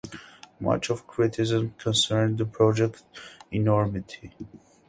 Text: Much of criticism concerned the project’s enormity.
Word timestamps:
Much 0.59 0.89
of 0.89 1.05
criticism 1.05 1.75
concerned 1.77 2.39
the 2.39 2.45
project’s 2.47 3.03
enormity. 3.51 4.33